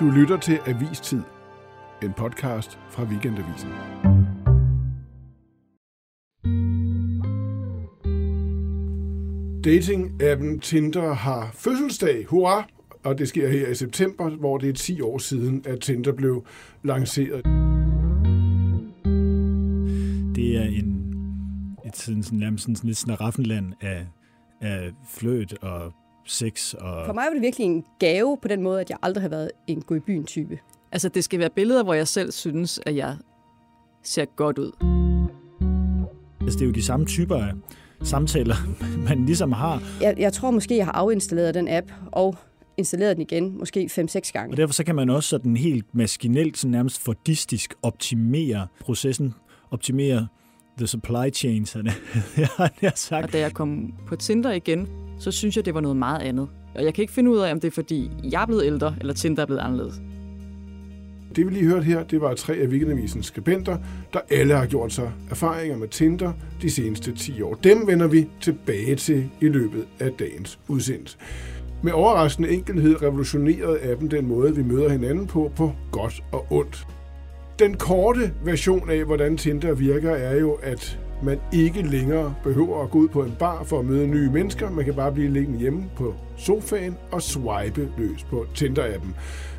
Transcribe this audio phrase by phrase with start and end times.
[0.00, 1.22] Du lytter til Avistid,
[2.02, 3.68] en podcast fra Weekendavisen.
[9.66, 12.24] Dating-appen Tinder har fødselsdag.
[12.26, 12.68] Hurra!
[13.04, 16.44] Og det sker her i september, hvor det er 10 år siden, at Tinder blev
[16.82, 17.44] lanceret.
[20.34, 21.14] Det er en,
[21.86, 24.06] et sådan, sådan, nærmest sådan, sådan lidt snaraffenland af,
[24.60, 25.92] af fløt og
[26.24, 26.74] sex.
[26.74, 27.06] Og...
[27.06, 29.50] For mig var det virkelig en gave på den måde, at jeg aldrig har været
[29.66, 30.58] en gå i byen type.
[30.92, 33.16] Altså, det skal være billeder, hvor jeg selv synes, at jeg
[34.02, 34.72] ser godt ud.
[36.40, 37.52] Altså, det er jo de samme typer af
[38.02, 38.56] samtaler,
[39.08, 39.82] man ligesom har.
[40.00, 42.36] Jeg, jeg tror måske, jeg har afinstalleret den app og
[42.76, 44.52] installeret den igen, måske 5-6 gange.
[44.52, 49.34] Og derfor så kan man også sådan helt maskinelt, sådan nærmest fordistisk optimere processen,
[49.70, 50.26] optimere
[50.78, 51.92] the supply chain, så det
[52.56, 53.24] har jeg sagt.
[53.24, 54.88] Og da jeg kom på Tinder igen,
[55.20, 56.48] så synes jeg, det var noget meget andet.
[56.74, 58.94] Og jeg kan ikke finde ud af, om det er, fordi jeg er blevet ældre,
[59.00, 60.00] eller Tinder er blevet anderledes.
[61.36, 63.78] Det vi lige hørte her, det var tre af Weekendavisens skribenter,
[64.12, 67.54] der alle har gjort sig erfaringer med Tinder de seneste 10 år.
[67.54, 71.18] Dem vender vi tilbage til i løbet af dagens udsendelse.
[71.82, 76.86] Med overraskende enkelhed revolutionerede appen den måde, vi møder hinanden på, på godt og ondt.
[77.58, 82.90] Den korte version af, hvordan Tinder virker, er jo, at man ikke længere behøver at
[82.90, 84.70] gå ud på en bar for at møde nye mennesker.
[84.70, 89.14] Man kan bare blive liggende hjemme på sofaen og swipe løs på Tinder-appen.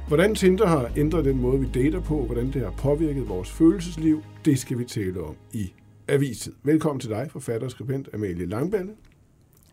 [0.08, 4.24] Hvordan Tinder har ændret den måde, vi dater på, hvordan det har påvirket vores følelsesliv,
[4.46, 5.74] det skal vi tale om i
[6.08, 6.54] Avistid.
[6.64, 8.92] Velkommen til dig, forfatter og skribent Amalie Langballe.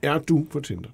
[0.03, 0.91] Er du på Tinder?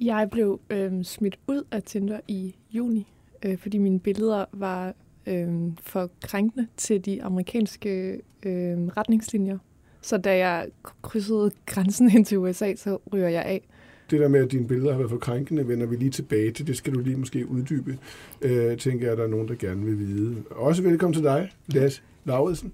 [0.00, 3.06] Jeg blev øh, smidt ud af Tinder i juni,
[3.44, 4.94] øh, fordi mine billeder var
[5.26, 5.48] øh,
[5.82, 9.58] for krænkende til de amerikanske øh, retningslinjer.
[10.04, 10.66] Så da jeg
[11.02, 13.68] krydsede grænsen ind til USA, så ryger jeg af.
[14.10, 16.66] Det der med, at dine billeder har været for krænkende, vender vi lige tilbage til.
[16.66, 17.98] Det skal du lige måske uddybe.
[18.42, 20.36] Øh, tænker jeg, at der er nogen, der gerne vil vide.
[20.50, 22.72] Også velkommen til dig, Lars Lauridsen.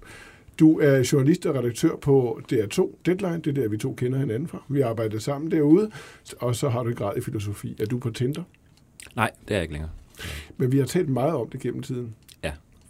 [0.59, 3.41] Du er journalist og redaktør på DR2 Deadline.
[3.41, 4.63] Det er der, vi to kender hinanden fra.
[4.69, 5.91] Vi arbejder sammen derude,
[6.39, 7.75] og så har du en grad i filosofi.
[7.79, 8.43] Er du på Tinder?
[9.15, 9.91] Nej, det er jeg ikke længere.
[10.57, 12.15] Men vi har talt meget om det gennem tiden.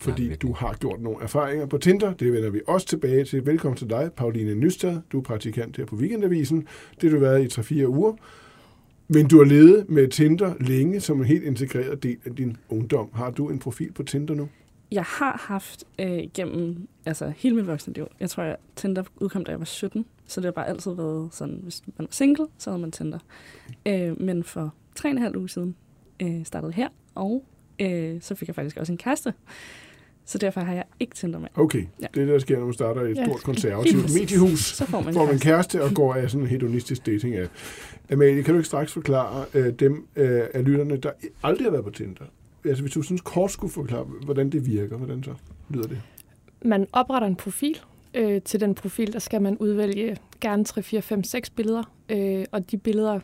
[0.01, 2.13] Fordi du har gjort nogle erfaringer på Tinder.
[2.13, 3.45] Det vender vi også tilbage til.
[3.45, 4.97] Velkommen til dig, Pauline Nystad.
[5.11, 6.67] Du er praktikant her på Weekendavisen.
[7.01, 8.13] Det har du været i 3-4 uger.
[9.07, 13.09] Men du har levet med Tinder længe som en helt integreret del af din ungdom.
[13.13, 14.49] Har du en profil på Tinder nu?
[14.91, 18.07] Jeg har haft øh, gennem altså, hele mit voksne liv.
[18.19, 20.05] Jeg tror, at Tinder udkom, da jeg var 17.
[20.27, 23.19] Så det har bare altid været sådan, hvis man var single, så havde man Tinder.
[23.85, 25.75] Øh, men for tre og en halv uge siden
[26.21, 27.45] øh, startede her, og
[27.79, 29.33] øh, så fik jeg faktisk også en kæreste.
[30.25, 31.47] Så derfor har jeg ikke Tinder med.
[31.55, 32.07] Okay, Ja.
[32.13, 33.25] det er det, der sker, når man starter i et Ja.
[33.25, 34.59] stort konservativt mediehus.
[34.59, 35.83] Så får man får man kæreste.
[35.83, 37.47] og går af sådan en hedonistisk dating af.
[38.11, 41.11] Amalie, kan du ikke straks forklare øh, dem øh, af lytterne, der
[41.43, 42.25] aldrig har været på Tinder?
[42.65, 45.33] Altså hvis du sådan kort skulle forklare, hvordan det virker, hvordan så
[45.69, 46.01] lyder det?
[46.65, 47.79] Man opretter en profil.
[48.13, 51.83] Øh, til den profil, der skal man udvælge gerne 3, 4, 5, 6 billeder.
[52.09, 53.19] Øh, og de billeder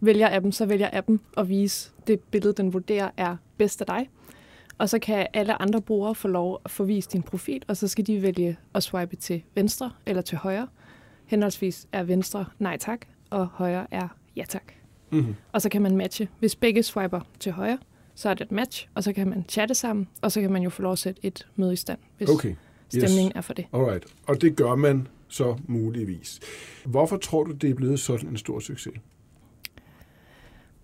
[0.00, 4.08] vælger appen, så vælger appen at vise det billede, den vurderer er bedst af dig.
[4.82, 7.88] Og så kan alle andre brugere få lov at få vist din profil, og så
[7.88, 10.68] skal de vælge at swipe til venstre eller til højre.
[11.26, 14.72] Henholdsvis er venstre nej tak, og højre er ja tak.
[15.10, 15.34] Mm-hmm.
[15.52, 16.28] Og så kan man matche.
[16.38, 17.78] Hvis begge swiper til højre,
[18.14, 20.62] så er det et match, og så kan man chatte sammen, og så kan man
[20.62, 22.54] jo få lov at sætte et møde i stand, hvis Okay,
[22.88, 23.66] stemningen er for det.
[23.72, 24.04] alright.
[24.26, 26.40] Og det gør man så muligvis.
[26.84, 28.94] Hvorfor tror du, det er blevet sådan en stor succes?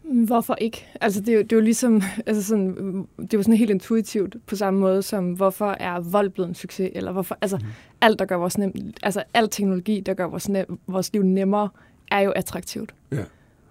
[0.09, 0.87] Hvorfor ikke?
[1.01, 2.77] Altså, det er jo, det er jo ligesom, altså sådan,
[3.17, 6.55] det er jo sådan helt intuitivt på samme måde som, hvorfor er vold blevet en
[6.55, 7.67] succes, eller hvorfor, altså, mm.
[8.01, 11.69] alt, der gør vores nem, altså, al teknologi, der gør vores, nem, vores liv nemmere,
[12.11, 12.95] er jo attraktivt.
[13.13, 13.25] Ja.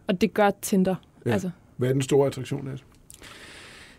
[0.07, 0.95] Og det gør Tinder.
[1.25, 1.31] Ja.
[1.31, 2.83] Altså, Hvad er den store attraktion af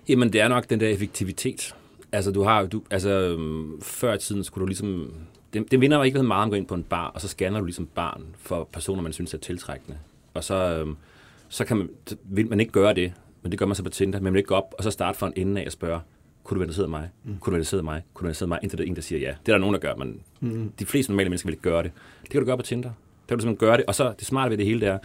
[0.09, 1.75] Jamen, det er nok den der effektivitet.
[2.13, 3.39] Altså, du har du, altså,
[3.83, 5.13] før i tiden skulle du ligesom...
[5.53, 7.29] Det, det minder jo ikke meget om at gå ind på en bar, og så
[7.29, 9.99] scanner du ligesom barn for personer, man synes er tiltrækkende.
[10.35, 10.97] Og så, øhm,
[11.49, 13.13] så kan man, så vil man ikke gøre det,
[13.43, 14.19] men det gør man så på Tinder.
[14.19, 16.01] Men man vil ikke gå op og så starte fra en ende af og spørge,
[16.45, 17.09] kunne du være interesseret i mig?
[17.25, 17.31] Mm.
[17.39, 18.03] Kunne du være interesseret i mig?
[18.15, 18.59] Kunne du være interesseret i mig?
[18.63, 19.35] Indtil der er en, der siger ja.
[19.47, 20.73] Det er der nogen, der gør, men Mm.
[20.79, 21.91] de fleste normale mennesker vil ikke gøre det.
[22.23, 22.89] Det kan du gøre på Tinder.
[22.89, 22.95] Der
[23.29, 23.85] kan du simpelthen gøre det.
[23.87, 24.99] Og så det smarte ved det hele, det er,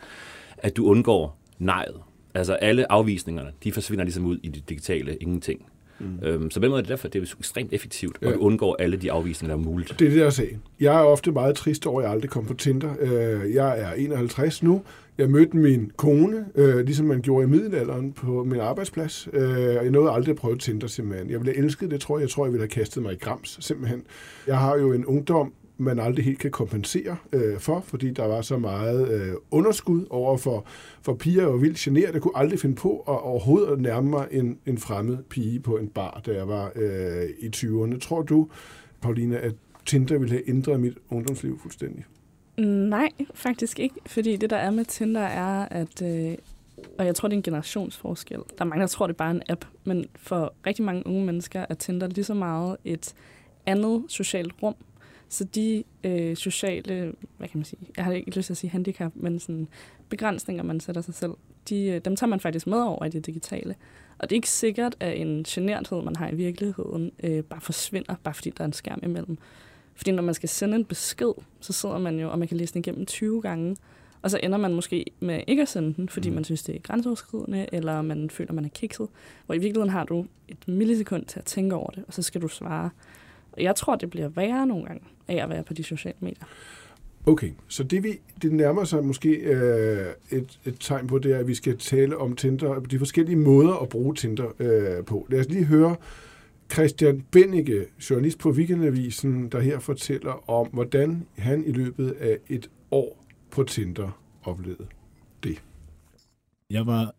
[0.58, 1.96] at du undgår nejet.
[2.34, 5.66] Altså alle afvisningerne, de forsvinder ligesom ud i det digitale ingenting.
[6.00, 6.20] Mm.
[6.24, 8.34] Øhm, så på den måde er det derfor, det er ekstremt effektivt, og Ja.
[8.34, 9.96] du undgår alle de afvisninger, der er muligt.
[10.00, 10.62] Det er det, er sagen.
[10.80, 12.94] Jeg er ofte meget trist over, at jeg aldrig kom på Tinder.
[13.00, 14.82] Øh, Jeg er 51 nu.
[15.18, 19.28] Jeg mødte min kone, øh, ligesom man gjorde i middelalderen på min arbejdsplads.
[19.34, 21.30] Øh, Jeg nåede aldrig at prøve Tinder, simpelthen.
[21.30, 22.22] Jeg ville have elsket det, tror jeg.
[22.22, 24.04] Jeg tror, jeg ville have kastet mig i grams, simpelthen.
[24.48, 28.42] Jeg har jo en ungdom man aldrig helt kan kompensere øh, for, fordi der var
[28.42, 30.66] så meget øh, underskud over for,
[31.02, 32.14] for piger og vildt generet.
[32.14, 35.88] Jeg kunne aldrig finde på at overhovedet nærme mig en, en fremmed pige på en
[35.88, 38.00] bar, da jeg var øh, i 20'erne.
[38.00, 38.48] Tror du,
[39.02, 39.56] Paulina, at
[39.86, 42.06] Tinder ville have ændret mit ungdomsliv fuldstændig?
[42.58, 43.96] Nej, faktisk ikke.
[44.06, 46.02] Fordi det, der er med Tinder, er, at...
[46.02, 46.38] Øh,
[46.98, 48.38] og jeg tror, det er en generationsforskel.
[48.38, 49.66] Der er mange, der tror, det er bare en app.
[49.84, 53.14] Men for rigtig mange unge mennesker er Tinder lige så meget et
[53.66, 54.76] andet socialt rum.
[55.30, 58.72] Så de øh, sociale, hvad kan man sige, jeg har ikke lyst til at sige
[58.72, 59.68] handicap, men sådan
[60.10, 61.32] begrænsninger, man sætter sig selv,
[61.70, 63.76] de, øh, dem tager man faktisk med over i det digitale.
[64.18, 68.16] Og det er ikke sikkert, at en generthed, man har i virkeligheden, øh, bare forsvinder,
[68.24, 69.38] bare fordi der er en skærm imellem.
[69.96, 72.74] Fordi når man skal sende en besked, så sidder man jo, og man kan læse
[72.74, 73.78] den igennem 20 gange,
[74.22, 76.36] og så ender man måske med ikke at sende den, fordi mm.
[76.36, 79.08] man synes, det er grænseoverskridende, eller man føler, man er kikset.
[79.46, 82.42] Hvor i virkeligheden har du et millisekund til at tænke over det, og så skal
[82.42, 82.90] du svare.
[83.52, 86.46] Og jeg tror, det bliver værre nogle gange af at være på de sociale medier.
[87.26, 91.38] Okay, så det, vi, det nærmer sig måske øh, et, et tegn på, det er,
[91.38, 95.28] at vi skal tale om Tinder, de forskellige måder at bruge Tinder øh, på.
[95.30, 95.96] Lad os lige høre
[96.74, 102.70] Christian Bennike, journalist på Weekendavisen, der her fortæller om, hvordan han i løbet af et
[102.92, 104.88] år på Tinder oplevede
[105.44, 105.64] det.
[106.70, 107.16] Jeg var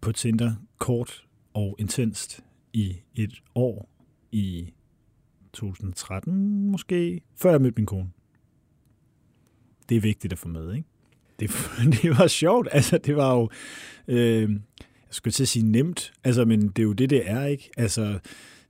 [0.00, 1.24] på Tinder kort
[1.54, 2.40] og intenst
[2.72, 3.88] i et år
[4.32, 4.72] i
[5.52, 8.10] 2013 måske, før jeg mødte min kone.
[9.88, 10.88] Det er vigtigt at få med, ikke?
[11.40, 11.50] Det,
[12.02, 13.50] det var sjovt, altså det var jo,
[14.08, 14.58] øh, jeg
[15.10, 17.70] skulle til at sige nemt, altså, men det er jo det, det er, ikke?
[17.76, 18.18] Altså,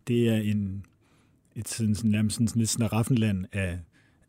[0.08, 0.86] det er en,
[1.56, 3.78] et sådan, sådan, nærmest sådan, sådan lidt snaraffenland af,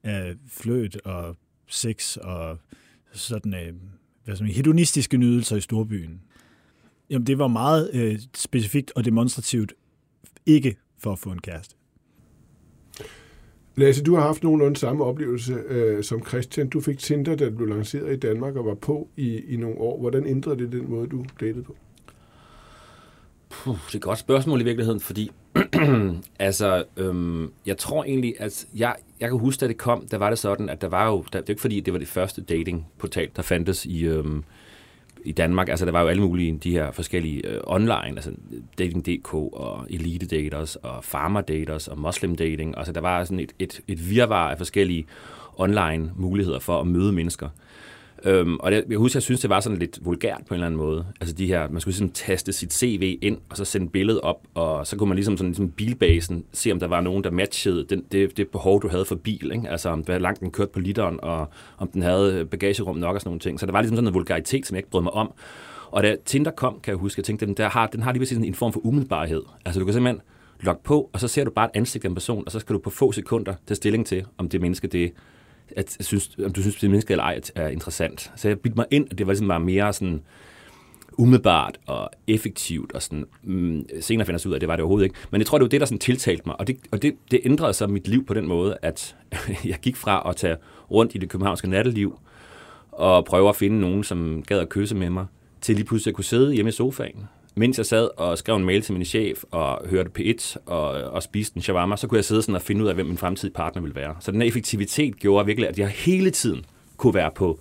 [0.03, 1.35] af fløt og
[1.67, 2.57] sex og
[3.11, 3.73] sådan, øh,
[4.25, 6.21] hvad som, hedonistiske nydelser i storbyen.
[7.09, 9.73] Jamen, det var meget øh, specifikt og demonstrativt
[10.45, 11.75] ikke for at få en kæreste.
[13.75, 16.69] Lasse, du har haft nogenlunde samme oplevelse øh, som Christian.
[16.69, 19.77] Du fik Tinder, da det blev lanceret i Danmark og var på i, i nogle
[19.77, 19.99] år.
[19.99, 21.75] Hvordan ændrede det den måde, du datede på?
[23.49, 25.31] Puh, det er et godt spørgsmål i virkeligheden, fordi
[26.39, 30.29] altså, øhm, jeg tror egentlig, at jeg, jeg kan huske, da det kom, der var
[30.29, 32.41] det sådan, at der var jo, der, det er ikke fordi, det var det første
[32.41, 34.43] datingportal, der fandtes i, øhm,
[35.23, 35.69] i Danmark.
[35.69, 38.31] Altså, der var jo alle mulige de her forskellige øh, online, altså
[38.79, 42.77] Dating.dk og Elite Daters og Farmer Daters og Muslim Dating.
[42.77, 45.05] Altså, der var sådan et, et, et virvar af forskellige
[45.57, 47.49] online muligheder for at møde mennesker.
[48.25, 50.65] Øhm, og det, jeg husker, jeg synes, det var sådan lidt vulgært på en eller
[50.65, 51.05] anden måde.
[51.21, 54.41] Altså de her, man skulle sådan taste sit CV ind, og så sende billedet op,
[54.53, 57.85] og så kunne man ligesom sådan ligesom bilbasen se, om der var nogen, der matchede
[57.89, 59.51] den, det, det behov, du havde for bil.
[59.53, 59.69] Ikke?
[59.69, 63.21] Altså om hvor langt den kørte på literen, og om den havde bagagerum nok og
[63.21, 63.59] sådan nogle ting.
[63.59, 65.33] Så der var ligesom sådan en vulgaritet, som jeg ikke brød mig om.
[65.91, 68.25] Og da Tinder kom, kan jeg huske, jeg tænkte, den, der har, den har lige
[68.25, 69.41] sådan en form for umiddelbarhed.
[69.65, 70.21] Altså du kan simpelthen
[70.59, 72.73] logge på, og så ser du bare et ansigt af en person, og så skal
[72.73, 75.13] du på få sekunder tage stilling til, om det menneske det
[75.75, 78.31] at synes, om du synes, det menneske eller ej er interessant.
[78.35, 80.21] Så jeg bildte mig ind, at det var ligesom var mere sådan
[81.17, 84.83] umiddelbart og effektivt, og sådan, mm, senere finder jeg ud af, at det var det
[84.83, 85.15] overhovedet ikke.
[85.31, 87.39] Men jeg tror, det var det, der sådan tiltalte mig, og det, og det, det
[87.45, 89.15] ændrede så mit liv på den måde, at
[89.65, 90.57] jeg gik fra at tage
[90.91, 92.19] rundt i det københavnske natteliv,
[92.91, 95.25] og prøve at finde nogen, som gad at kysse med mig,
[95.61, 98.65] til lige pludselig at kunne sidde hjemme i sofaen mens jeg sad og skrev en
[98.65, 102.25] mail til min chef og hørte P1 og, og spiste en shawarma, så kunne jeg
[102.25, 104.15] sidde sådan og finde ud af, hvem min fremtidige partner ville være.
[104.19, 106.65] Så den her effektivitet gjorde virkelig, at jeg hele tiden
[106.97, 107.59] kunne være på,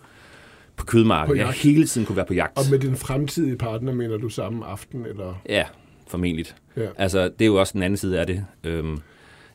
[0.77, 1.39] på kødmarkedet.
[1.39, 2.59] Jeg hele tiden kunne være på jagt.
[2.59, 5.07] Og med din fremtidige partner, mener du samme aften?
[5.07, 5.43] Eller?
[5.49, 5.65] Ja,
[6.07, 6.47] formentlig.
[6.77, 6.89] Ja.
[6.97, 8.45] Altså, det er jo også den anden side af det.
[8.65, 8.99] Øhm,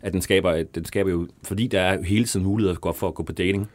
[0.01, 3.23] at den skaber, den skaber jo, fordi der er hele tiden muligheder for at gå
[3.23, 3.69] på dating,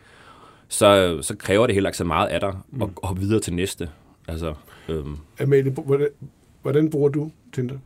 [0.69, 2.83] så, så kræver det heller ikke så meget af dig mm.
[2.83, 3.89] at hoppe videre til næste.
[4.29, 4.55] Altså,
[4.89, 5.17] øhm.
[5.41, 6.09] Amalie, hvordan,
[6.63, 7.79] Hvordan bruger du Tinder?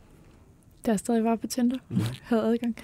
[0.85, 1.97] Da jeg stadig var på Tinder, mm.
[2.23, 2.75] havde adgang.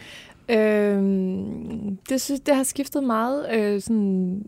[0.50, 3.56] Øhm, det, synes, det har skiftet meget.
[3.56, 4.46] Øh, sådan,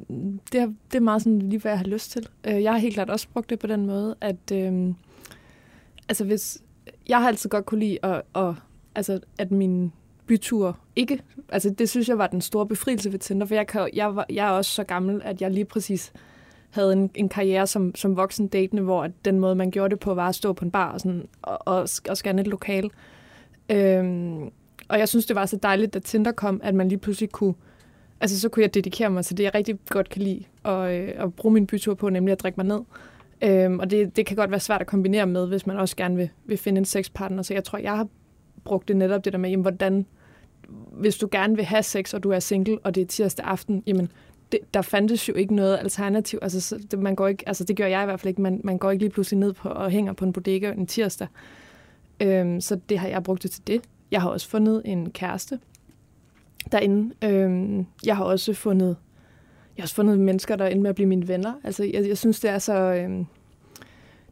[0.52, 2.28] det, har, det er meget sådan, lige hvad jeg har lyst til.
[2.48, 4.94] Øh, jeg har helt klart også brugt det på den måde, at øh,
[6.10, 6.62] altså hvis,
[7.08, 8.54] jeg har altid godt kunne lide, at, at,
[8.96, 9.92] altså, at min
[10.28, 11.24] bytur ikke...
[11.50, 14.26] Altså det synes jeg var den store befrielse ved Tinder, for jeg, kan, jeg, var,
[14.30, 16.14] jeg er også så gammel, at jeg lige præcis
[16.76, 20.14] havde en, en karriere som, som voksen datende, hvor den måde, man gjorde det på,
[20.14, 22.92] var at stå på en bar og, sådan, og, og, og scanne et lokal.
[23.70, 24.44] Øhm,
[24.88, 27.54] og jeg synes, det var så dejligt, da Tinder kom, at man lige pludselig kunne,
[28.22, 31.14] altså så kunne jeg dedikere mig til det, jeg rigtig godt kan lide, og, øh,
[31.18, 32.82] og bruge min bytur på, nemlig at drikke mig ned.
[33.42, 36.16] Øhm, og det, det kan godt være svært at kombinere med, hvis man også gerne
[36.16, 37.44] vil, vil finde en sexpartner.
[37.44, 38.08] Så jeg tror, jeg har
[38.64, 40.06] brugt det netop det der med, jamen, hvordan,
[40.92, 43.84] hvis du gerne vil have sex, og du er single, og det er tirsdag aften,
[43.88, 44.12] jamen,
[44.52, 46.40] det, der fandtes jo ikke noget alternativ.
[46.42, 48.42] Altså, så, det, man går ikke, altså, det gør jeg i hvert fald ikke.
[48.42, 51.28] Man, man går ikke lige pludselig ned på og hænger på en bodega en tirsdag.
[52.20, 53.82] Øhm, så det har jeg brugt det til det.
[54.12, 55.60] Jeg har også fundet en kæreste.
[56.72, 57.14] derinde.
[57.24, 58.96] Øhm, jeg har også fundet
[59.78, 61.54] jeg har også fundet mennesker, der ender med at blive mine venner.
[61.64, 62.74] Altså, jeg, jeg synes, det er så...
[62.74, 63.26] Øhm,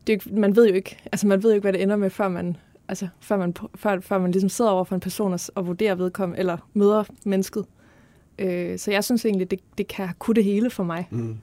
[0.08, 1.96] det, er ikke- man ved jo ikke, altså man ved jo ikke, hvad det ender
[1.96, 5.34] med, før man, altså, før man, før, før man ligesom sidder over for en person
[5.34, 7.66] og, og vurderer vedkommende, eller møder mennesket.
[8.40, 11.08] Øh, så jeg synes egentlig, det, det kan kunne det hele for mig.
[11.12, 11.38] Mm.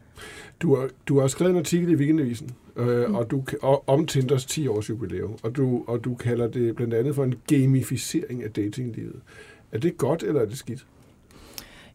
[0.63, 3.15] Du, har, du har skrevet en artikel i Weekendavisen øh, Mm.
[3.15, 6.95] og du, og, om Tinders 10 års jubilæum, og du, og du kalder det blandt
[6.95, 9.21] andet for en gamificering af datinglivet.
[9.73, 10.87] Er det godt, eller er det skidt?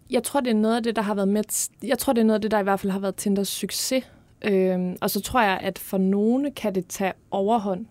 [0.09, 1.43] Jeg tror, det er noget af det, der har været med.
[1.83, 4.03] Jeg tror, det er noget af det, der i hvert fald har været Tinders succes.
[4.41, 7.85] Øhm, og så tror jeg, at for nogle kan det tage overhånd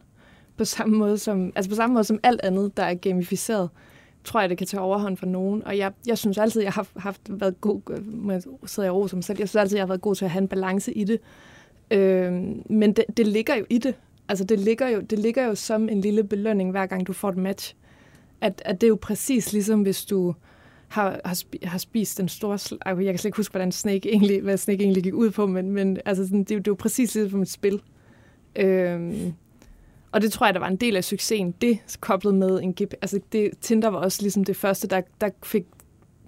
[0.57, 3.69] på samme måde som, altså på samme måde som alt andet, der er gamificeret,
[4.25, 5.63] tror jeg, det kan tage overhånd for nogen.
[5.65, 9.11] Og jeg, jeg synes altid, jeg har haft været god, øh, med, sidder jeg og
[9.11, 11.05] som selv, jeg synes altid, jeg har været god til at have en balance i
[11.05, 11.21] det.
[11.91, 13.95] Øhm, men det, det ligger jo i det.
[14.29, 17.29] Altså det ligger, jo, det ligger jo som en lille belønning, hver gang du får
[17.29, 17.75] et match.
[18.41, 20.35] At, at det er jo præcis ligesom, hvis du
[20.89, 22.55] har, har, spi, har spist den store...
[22.57, 25.47] Sl- jeg kan slet ikke huske, hvordan Snake egentlig, hvad Snake egentlig gik ud på,
[25.47, 27.81] men, men altså, sådan, det, er jo- det er jo præcis ligesom et spil.
[28.57, 29.33] Øhm,
[30.15, 31.55] og det tror jeg, der var en del af succesen.
[31.61, 32.95] Det koblet med en GP...
[33.03, 35.65] Altså, det, Tinder var også ligesom det første, der, der fik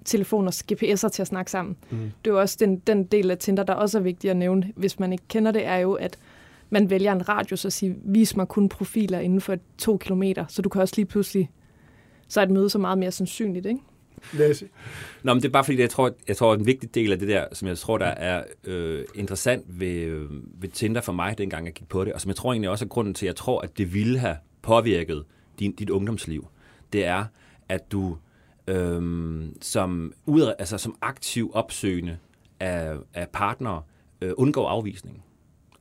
[0.05, 1.77] telefoner og GPS'er til at snakke sammen.
[1.89, 1.97] Mm.
[1.97, 4.71] Det er jo også den, den del af Tinder, der også er vigtig at nævne,
[4.75, 6.17] hvis man ikke kender det, er jo, at
[6.69, 10.61] man vælger en radius og siger, vis mig kun profiler inden for to kilometer, så
[10.61, 11.49] du kan også lige pludselig,
[12.27, 13.81] så er et møde så meget mere sandsynligt, ikke?
[14.33, 14.67] Lasse?
[15.23, 17.27] Nå, men det er bare fordi, jeg tror, jeg tror, en vigtig del af det
[17.27, 20.29] der, som jeg tror, der er øh, interessant ved, øh,
[20.61, 22.85] ved Tinder for mig, dengang jeg gik på det, og som jeg tror egentlig også
[22.85, 25.23] er grunden til, at jeg tror, at det ville have påvirket
[25.59, 26.47] din, dit ungdomsliv,
[26.93, 27.25] det er,
[27.69, 28.17] at du
[28.67, 32.17] øh, som, ud, altså, som aktiv opsøgende
[32.59, 33.81] af, af partnere
[34.21, 35.23] øh, undgår afvisning.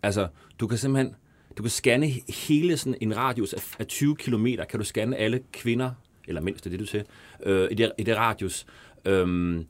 [0.02, 0.28] Altså,
[0.60, 1.14] du kan simpelthen
[1.58, 2.06] du kan scanne
[2.46, 5.90] hele sådan en radius af 20 km, kan du scanne alle kvinder,
[6.28, 7.04] eller mindst det er det, du siger,
[7.42, 8.66] øh, i, det, i det radius.
[9.04, 9.66] Øhm,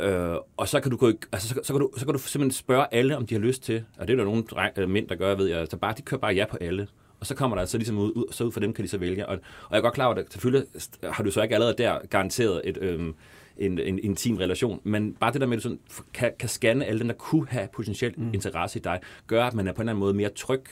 [0.00, 2.50] øh, og så kan, du gå, altså, så, så, kan du, så kan du simpelthen
[2.50, 5.08] spørge alle, om de har lyst til, og det er der nogle dreng, øh, mænd,
[5.08, 6.88] der gør, ved jeg, så bare, de kører bare ja på alle.
[7.20, 8.98] Og så kommer der altså ligesom ud, ud, så ud for dem kan de så
[8.98, 9.26] vælge.
[9.26, 10.68] Og, og jeg er godt klar over, at selvfølgelig
[11.02, 13.14] har du så ikke allerede der garanteret et, øhm,
[13.56, 15.80] en, en intim relation, men bare det der med, at du sådan,
[16.14, 18.34] kan, kan scanne alle dem, der kunne have potentielt mm.
[18.34, 20.62] interesse i dig, gør, at man er på en eller anden måde mere tryg,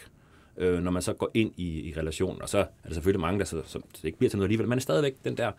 [0.58, 2.42] øh, når man så går ind i, i relationen.
[2.42, 4.68] Og så er der selvfølgelig mange, der så, som det ikke bliver til noget alligevel,
[4.68, 5.52] men stadigvæk den der,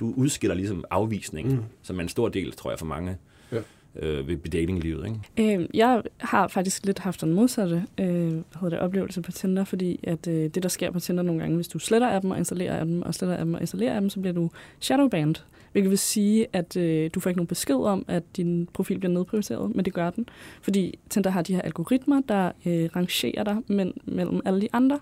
[0.00, 1.62] du udskiller ligesom afvisning, mm.
[1.82, 3.16] som er en stor del, tror jeg, for mange
[3.52, 3.58] Ja.
[3.96, 5.06] øh, ved datinglivet.
[5.36, 5.58] Ikke?
[5.58, 9.64] Øh, jeg har faktisk lidt haft den modsatte øh, hvad hedder det, oplevelse på Tinder,
[9.64, 12.38] fordi at øh, det, der sker på Tinder nogle gange, hvis du sletter appen og
[12.38, 14.50] installerer appen, og sletter appen og installerer appen, så bliver du
[14.80, 15.34] shadowbanned.
[15.72, 19.12] Hvilket vil sige, at øh, du får ikke nogen besked om, at din profil bliver
[19.12, 20.28] nedprioriteret, men det gør den.
[20.62, 24.98] Fordi Tinder har de her algoritmer, der øh, rangerer dig men, mellem alle de andre.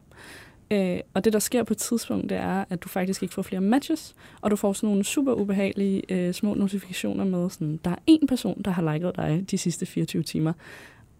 [0.70, 3.42] Øh, og det, der sker på et tidspunkt, det er, at du faktisk ikke får
[3.42, 7.90] flere matches, og du får sådan nogle super ubehagelige øh, små notifikationer med, sådan, der
[7.90, 10.52] er en person, der har liket dig de sidste 24 timer.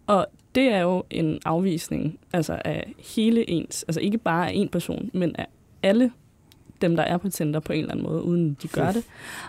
[0.07, 4.69] Og det er jo en afvisning altså af hele ens, altså ikke bare af en
[4.69, 5.47] person, men af
[5.83, 6.11] alle
[6.81, 9.03] dem, der er på Tinder på en eller anden måde, uden de gør det.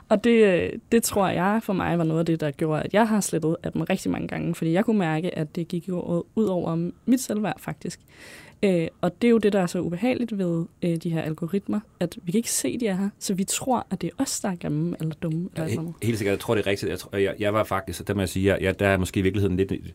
[0.08, 2.94] Og det, øh, det tror jeg for mig var noget af det, der gjorde, at
[2.94, 5.88] jeg har slettet af dem rigtig mange gange, fordi jeg kunne mærke, at det gik
[5.88, 8.00] jo ud over mit selvværd faktisk.
[8.62, 11.80] Øh, og det er jo det, der er så ubehageligt ved øh, de her algoritmer,
[12.00, 14.40] at vi kan ikke se, de er her, så vi tror, at det er os,
[14.40, 15.48] der er grimme eller dumme.
[15.56, 16.90] Eller Ja, he- helt sikkert, jeg tror, det er rigtigt.
[16.90, 19.20] Jeg, tror, jeg, jeg var faktisk, der må jeg sige, jeg, jeg, der er måske
[19.20, 19.94] i virkeligheden lidt et,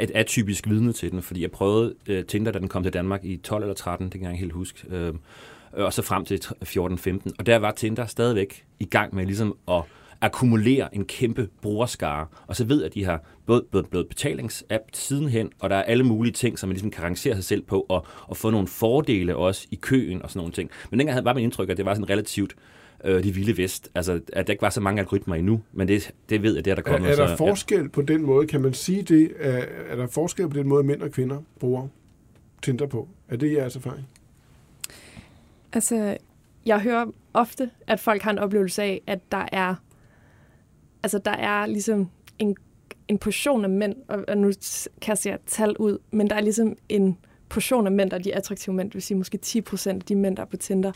[0.00, 3.24] et atypisk vidne til den, fordi jeg prøvede uh, Tinder, da den kom til Danmark
[3.24, 5.16] i 12 eller 13, det kan jeg ikke helt huske, uh,
[5.72, 7.30] og så frem til 14-15.
[7.38, 9.82] Og der var Tinder stadigvæk i gang med ligesom at
[10.20, 12.26] akkumulere en kæmpe brugerskare.
[12.46, 16.04] Og så ved jeg, at de har både, både betalingsapp sidenhen, og der er alle
[16.04, 19.36] mulige ting, som man ligesom kan rangere sig selv på, og, og få nogle fordele
[19.36, 20.70] også i køen og sådan nogle ting.
[20.90, 22.56] Men dengang havde var mit indtryk, at det var sådan relativt
[23.04, 23.90] øh, det vilde vest.
[23.94, 26.70] Altså, at der ikke var så mange algoritmer endnu, men det, det ved jeg, det
[26.70, 27.10] er der Er, kommet.
[27.10, 30.48] er der så, forskel på den måde, kan man sige det, er, er der forskel
[30.48, 31.88] på den måde, mænd og kvinder bruger
[32.62, 33.08] Tinder på?
[33.28, 34.08] Er det jeres erfaring?
[35.72, 36.16] Altså,
[36.66, 39.74] jeg hører ofte, at folk har en oplevelse af, at der er,
[41.02, 42.56] altså der er ligesom en,
[43.08, 44.52] en portion af mænd, og, og nu
[45.00, 48.22] kaster jeg et tal ud, men der er ligesom en portion af mænd, der er
[48.22, 50.56] de attraktive mænd, det vil sige måske 10 procent af de mænd, der er på
[50.56, 50.92] Tinder,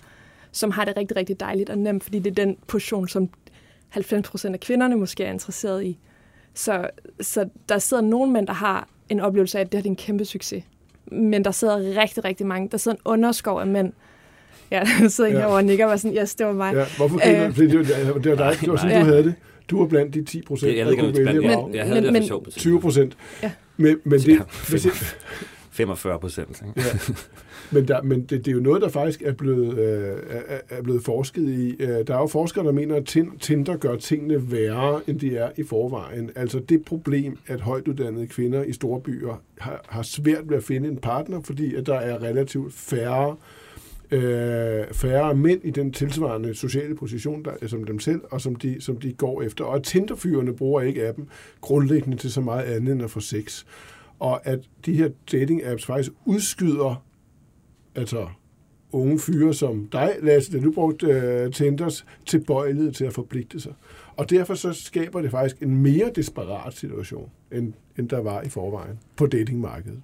[0.52, 3.28] som har det rigtig, rigtig dejligt og nemt, fordi det er den portion, som
[3.88, 5.98] 90 procent af kvinderne måske er interesseret i.
[6.54, 6.90] Så,
[7.20, 9.90] så der sidder nogle mænd, der har en oplevelse af, at det her det er
[9.90, 10.64] en kæmpe succes.
[11.06, 12.68] Men der sidder rigtig, rigtig mange.
[12.68, 13.92] Der sidder en underskov af mænd.
[14.70, 15.40] Ja, der sidder en Ja.
[15.40, 16.74] herovre og nikker og var sådan, yes, det var mig.
[16.74, 17.48] Ja, hvorfor griner Øh.
[17.48, 17.52] du?
[17.54, 17.78] Fordi det,
[18.08, 19.00] var- det var dig, det var sådan, Ja.
[19.00, 19.34] du havde det.
[19.70, 21.68] Du var blandt de 10 procent, jeg, jeg det er vælge blandt- brag.
[21.70, 23.16] jeg, jeg havde Men- det for sjov på 20 procent.
[23.42, 23.50] Ja.
[23.76, 24.38] Men, men det, Ja,
[24.70, 24.92] hvis jeg,
[25.70, 26.62] 45 procent.
[26.76, 26.82] Ja.
[27.70, 30.16] Men, der, men det, det er jo noget, der faktisk er blevet, øh,
[30.48, 31.76] er, er blevet forsket i.
[31.82, 33.04] Øh, der er jo forskere, der mener, at
[33.40, 36.30] Tinder gør tingene værre, end de er i forvejen.
[36.36, 40.88] Altså det problem, at højtuddannede kvinder i store byer har, har svært ved at finde
[40.88, 43.34] en partner, fordi at der er relativt færre øh,
[44.10, 48.80] øh, færre mænd i den tilsvarende sociale position der, som dem selv, og som de,
[48.80, 49.64] som de går efter.
[49.64, 51.28] Og at Tinderfyrene bruger ikke appen
[51.60, 53.64] grundlæggende til så meget andet end at få sex.
[54.18, 57.04] Og at de her dating-apps faktisk udskyder
[57.94, 58.28] altså
[58.92, 61.06] unge fyre som dig, Lasse, der nu brugte
[61.46, 63.72] uh, Tinders, tilbøjelighed til at forpligte sig.
[64.16, 68.48] Og derfor så skaber det faktisk en mere desperat situation, end, end der var i
[68.48, 70.02] forvejen på datingmarkedet.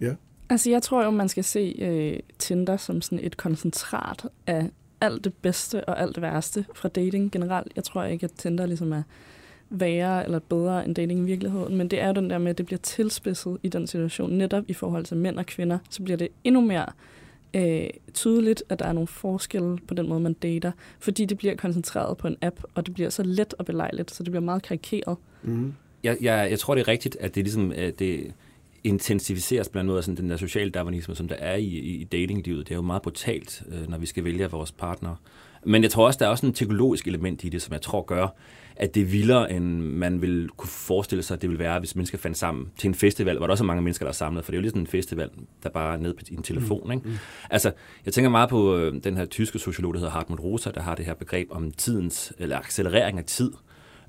[0.00, 0.14] Ja.
[0.50, 5.24] Altså, jeg tror jo, man skal se øh, Tinder som sådan et koncentrat af alt
[5.24, 7.72] det bedste og alt det værste fra dating generelt.
[7.76, 9.02] Jeg tror ikke, at Tinder ligesom er
[9.70, 12.58] værre eller bedre end dating i virkeligheden, men det er jo den der med, at
[12.58, 16.16] det bliver tilspidset i den situation, netop i forhold til mænd og kvinder, så bliver
[16.16, 16.86] det endnu mere
[17.54, 21.56] øh, tydeligt, at der er nogle forskelle på den måde, man dater, fordi det bliver
[21.56, 24.62] koncentreret på en app, og det bliver så let og belejligt, så det bliver meget
[24.62, 25.16] karikeret.
[25.42, 25.74] Mm.
[26.02, 28.32] Jeg, jeg, jeg tror, det er rigtigt, at det ligesom, at det
[28.84, 32.68] intensificeres blandt andet af sådan den der sociale darwinisme, som der er i, i datinglivet.
[32.68, 35.16] Det er jo meget brutalt, øh, når vi skal vælge vores partner.
[35.64, 38.02] Men jeg tror også, der er også en teknologisk element i det, som jeg tror
[38.02, 38.28] gør,
[38.76, 41.96] at det er vildere, end man vil kunne forestille sig, at det vil være, hvis
[41.96, 44.44] mennesker fandt sammen til en festival, hvor der også er mange mennesker, der er samlet,
[44.44, 45.30] for det er jo lidt sådan en festival,
[45.62, 46.82] der bare er nede på en telefon.
[46.84, 46.92] Mm.
[46.92, 47.08] Ikke?
[47.08, 47.14] Mm.
[47.50, 47.72] Altså,
[48.06, 50.94] jeg tænker meget på øh, den her tyske sociolog, der hedder Hartmut Rosa, der har
[50.94, 53.52] det her begreb om tidens, eller accelerering af tid,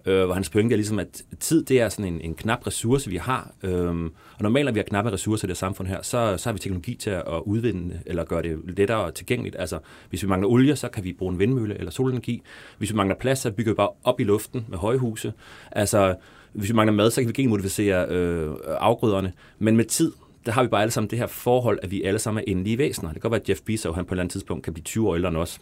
[0.05, 3.09] øh, hvor hans pointe er ligesom, at tid det er sådan en, en knap ressource,
[3.09, 3.51] vi har.
[3.63, 6.53] Øhm, og normalt, når vi har knappe ressourcer i det samfund her, så, så har
[6.53, 9.55] vi teknologi til at udvinde eller gøre det lettere tilgængeligt.
[9.59, 9.79] Altså,
[10.09, 12.41] hvis vi mangler olie, så kan vi bruge en vindmølle eller solenergi.
[12.77, 15.33] Hvis vi mangler plads, så bygger vi bare op i luften med højhuse.
[15.71, 16.15] Altså,
[16.53, 19.33] hvis vi mangler mad, så kan vi genmodificere øh, afgrøderne.
[19.59, 20.11] Men med tid,
[20.45, 22.77] der har vi bare alle sammen det her forhold, at vi alle sammen er endelige
[22.77, 23.09] væsener.
[23.09, 24.83] Det kan godt være, at Jeff Bezos han på et eller andet tidspunkt kan blive
[24.83, 25.61] 20 år ældre end os,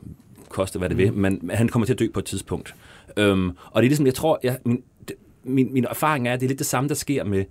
[0.50, 1.20] koste hvad det vil, mm.
[1.20, 2.76] men han kommer til at dø på et tidspunkt.
[3.20, 4.84] Øhm, og det er ligesom, jeg tror, jeg, min,
[5.44, 7.46] min, min erfaring er, at det er lidt det samme, der sker med,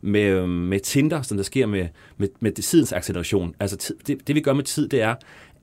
[0.00, 3.54] med, øhm, med Tinder, som der sker med, med, med tidens acceleration.
[3.60, 5.14] Altså tid, det, det vi gør med tid, det er,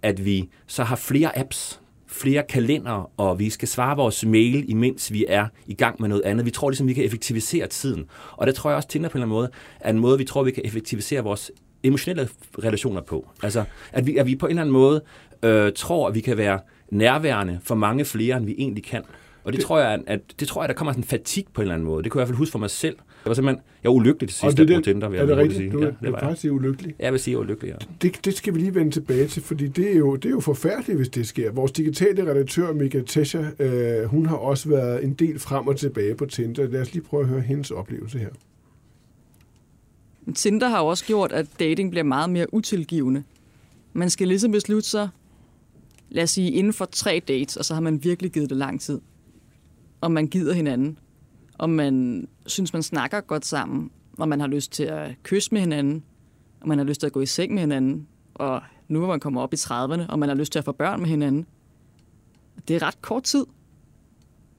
[0.01, 5.13] at vi så har flere apps, flere kalender, og vi skal svare vores mail, imens
[5.13, 6.45] vi er i gang med noget andet.
[6.45, 8.05] Vi tror ligesom, vi kan effektivisere tiden.
[8.31, 10.25] Og det tror jeg også, Tinder på en eller anden måde er en måde, vi
[10.25, 11.51] tror, vi kan effektivisere vores
[11.83, 12.29] emotionelle
[12.63, 13.27] relationer på.
[13.43, 15.01] Altså, at vi, at vi på en eller anden måde
[15.43, 16.59] øh, tror, at vi kan være
[16.91, 19.03] nærværende for mange flere, end vi egentlig kan.
[19.47, 21.61] Og det, det, tror jeg, at, det tror jeg, der kommer sådan en fatig på
[21.61, 22.03] en eller anden måde.
[22.03, 22.95] Det kunne jeg i hvert fald huske for mig selv.
[22.95, 25.37] Jeg var simpelthen, jeg var ulykkelig til sidst, det, jeg Tinder, vil jeg er det
[25.37, 25.57] rigtigt?
[25.57, 25.71] sige.
[25.71, 26.95] Du, ja, det var faktisk ulykkelig.
[26.99, 27.85] Jeg vil sige, ulykkelig, ja.
[28.01, 30.39] Det, det skal vi lige vende tilbage til, fordi det er jo, det er jo
[30.39, 31.51] forfærdeligt, hvis det sker.
[31.51, 36.15] Vores digitale redaktør, Mika Tesha, øh, hun har også været en del frem og tilbage
[36.15, 36.67] på Tinder.
[36.67, 38.29] Lad os lige prøve at høre hendes oplevelse her.
[40.35, 43.23] Tinder har også gjort, at dating bliver meget mere utilgivende.
[43.93, 45.09] Man skal ligesom beslutte sig,
[46.09, 48.81] lad os sige, inden for tre dates, og så har man virkelig givet det lang
[48.81, 48.99] tid.
[50.01, 50.99] Om man gider hinanden.
[51.59, 53.91] Om man synes, man snakker godt sammen.
[54.17, 56.03] Om man har lyst til at kysse med hinanden.
[56.61, 58.07] Om man har lyst til at gå i seng med hinanden.
[58.33, 60.71] Og nu hvor man kommer op i 30'erne, og man har lyst til at få
[60.71, 61.45] børn med hinanden.
[62.67, 63.45] Det er ret kort tid.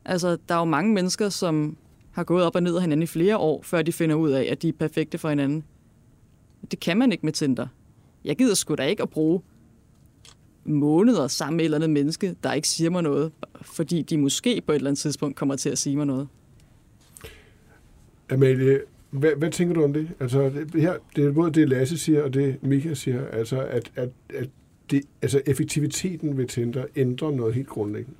[0.04, 1.76] Altså, der er jo mange mennesker, som
[2.10, 4.48] har gået op og ned af hinanden i flere år, før de finder ud af,
[4.50, 5.64] at de er perfekte for hinanden.
[6.70, 7.66] Det kan man ikke med Tinder.
[8.24, 9.42] Jeg gider sgu da ikke at bruge
[10.68, 14.62] måneder sammen med et eller andet menneske, der ikke siger mig noget, fordi de måske
[14.66, 16.28] på et eller andet tidspunkt kommer til at sige mig noget.
[18.30, 20.08] Amalie, hvad, hvad tænker du om det?
[20.20, 23.92] Altså, det, her, det er både det, Lasse siger, og det, Mika siger, altså, at,
[23.96, 24.48] at, at
[24.90, 28.16] det, altså, effektiviteten ved Tinder ændrer noget helt grundlæggende.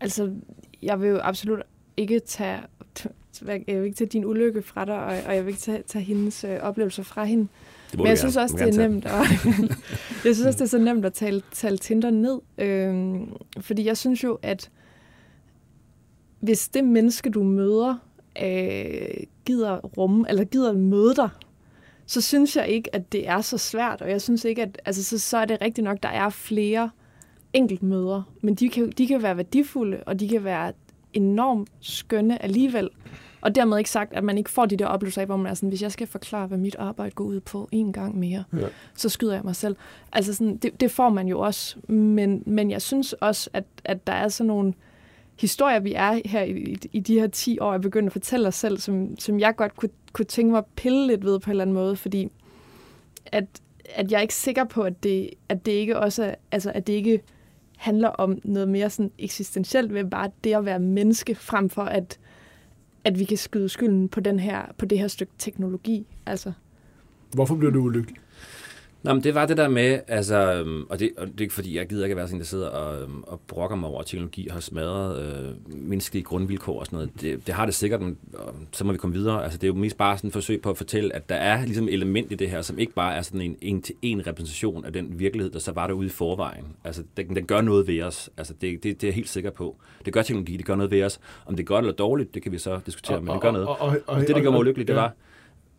[0.00, 0.34] Altså,
[0.82, 1.60] jeg vil jo absolut
[1.96, 2.60] ikke tage,
[3.46, 6.04] jeg vil ikke tage din ulykke fra dig, og, og jeg vil ikke tage, tage
[6.04, 7.48] hendes øh, oplevelser fra hende.
[7.96, 9.06] Men jeg synes også, det er nemt.
[9.06, 9.12] At,
[10.24, 12.40] jeg synes også, det er så nemt at tale, tale Tinder ned.
[12.58, 14.70] Øhm, fordi jeg synes jo, at
[16.40, 17.96] hvis det menneske, du møder,
[18.42, 21.28] øh, gider rumme, eller gider møde dig,
[22.06, 24.02] så synes jeg ikke, at det er så svært.
[24.02, 26.90] Og jeg synes ikke, at altså, så, så er det rigtigt nok, der er flere
[27.52, 28.22] enkeltmøder.
[28.40, 30.72] Men de kan, de kan være værdifulde, og de kan være
[31.12, 32.90] enormt skønne alligevel.
[33.44, 35.54] Og dermed ikke sagt, at man ikke får de der oplevelser af, hvor man er
[35.54, 38.66] sådan, hvis jeg skal forklare, hvad mit arbejde går ud på en gang mere, ja.
[38.94, 39.76] så skyder jeg mig selv.
[40.12, 41.76] Altså sådan, det, det får man jo også.
[41.88, 44.74] Men, men jeg synes også, at, at der er sådan nogle
[45.40, 48.54] historier, vi er her i, i de her 10 år, jeg begynder at fortælle os
[48.54, 51.50] selv, som, som jeg godt kunne, kunne tænke mig at pille lidt ved på en
[51.50, 52.28] eller anden måde, fordi
[53.26, 53.44] at,
[53.94, 56.86] at jeg er ikke sikker på, at det, at det ikke også er, altså at
[56.86, 57.22] det ikke
[57.76, 62.18] handler om noget mere sådan eksistentielt ved bare det at være menneske, frem for at
[63.04, 66.06] at vi kan skyde skylden på, den her, på det her stykke teknologi.
[66.26, 66.52] Altså,
[67.34, 68.16] Hvorfor blev du ulykkelig?
[69.04, 71.54] Nå, men det var det der med, altså, øhm, og det, og det er ikke
[71.54, 74.00] fordi, jeg gider ikke at være sådan, der sidder og, øhm, og brokker mig over,
[74.00, 77.10] at teknologi har smadret øh, menneskelige grundvilkår og sådan noget.
[77.20, 79.42] Det, det har det sikkert, men og så må vi komme videre.
[79.44, 81.64] Altså, det er jo mest bare sådan et forsøg på at fortælle, at der er
[81.64, 85.18] ligesom element i det her, som ikke bare er sådan en en-til-en repræsentation af den
[85.18, 86.64] virkelighed, der så var derude i forvejen.
[86.84, 88.30] Altså, den, den gør noget ved os.
[88.36, 89.76] Altså, det, det, det er jeg helt sikker på.
[90.04, 91.20] Det gør teknologi, det gør noget ved os.
[91.46, 93.66] Om det er godt eller dårligt, det kan vi så diskutere, men det gør noget.
[93.66, 95.14] Og, og, og, Og det, der gør mig ulykkelig, det var,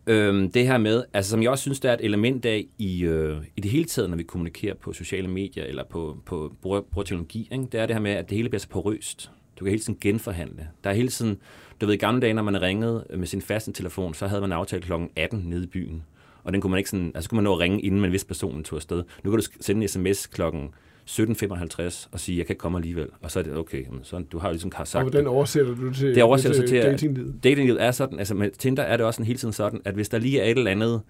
[0.06, 3.04] øhm, det her med, altså som jeg også synes, der er et element af i,
[3.04, 6.80] øh, i det hele taget, når vi kommunikerer på sociale medier eller på, på bruger,
[6.80, 7.64] bruger teknologi, ikke?
[7.72, 9.30] det er det her med, at det hele bliver så porøst.
[9.58, 10.68] Du kan hele tiden genforhandle.
[10.84, 11.38] Der er hele tiden,
[11.80, 14.52] du ved, i gamle dage, når man ringede med sin faste telefon, så havde man
[14.52, 14.92] aftalt kl.
[15.16, 16.02] 18 nede i byen.
[16.44, 18.28] Og den kunne man ikke sådan, altså kunne man nå at ringe, inden man vidste,
[18.28, 19.04] personen tog afsted.
[19.24, 20.68] Nu kan du sende en sms klokken
[21.10, 23.08] 17.55 og sige, jeg kan ikke komme alligevel.
[23.22, 25.88] Og så er det okay, så du har jo ligesom sagt Og hvordan oversætter du
[25.88, 27.34] det til, Det oversætter til, at- datinglivet?
[27.44, 30.08] datinglivet er sådan, altså med Tinder er det også sådan, hele tiden sådan, at hvis
[30.08, 31.00] der lige er et eller andet,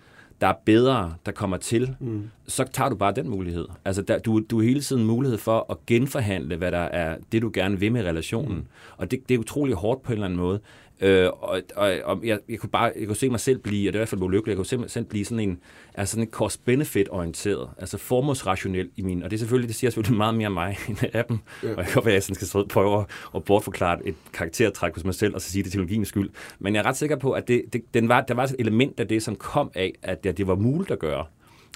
[0.41, 2.23] der er bedre, der kommer til, Mm.
[2.49, 3.65] så tager du bare den mulighed.
[3.85, 7.43] Altså, der, du, du har hele tiden mulighed for at genforhandle, hvad der er det,
[7.43, 8.57] du gerne vil med relationen.
[8.57, 8.65] Mm.
[8.97, 10.61] Og det, det er utrolig hårdt på en eller anden måde.
[11.01, 13.93] Øh, og og, og jeg, jeg, kunne bare, jeg kunne se mig selv blive, og
[13.93, 15.59] det er i hvert fald ulykkelig, jeg kunne se mig selv blive sådan en,
[15.95, 20.17] altså sådan en cost-benefit-orienteret, altså formålsrationel i min, og det er selvfølgelig, det siger selvfølgelig
[20.17, 21.71] meget mere om mig end af dem, Ja.
[21.71, 24.15] og jeg kan være, at jeg sådan skal sidde og prøve at, at bortforklare et
[24.33, 26.31] karaktertræk hos mig selv, og så sige, det er teknologiens skyld.
[26.59, 29.01] Men jeg er ret sikker på, at det, det, den var, der var et element
[29.01, 31.25] af det, som kom af, at det, det var muligt at gøre.